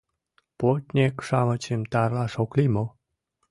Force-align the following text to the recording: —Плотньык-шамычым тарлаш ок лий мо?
—Плотньык-шамычым 0.59 1.81
тарлаш 1.91 2.33
ок 2.43 2.51
лий 2.57 2.69
мо? 2.75 2.85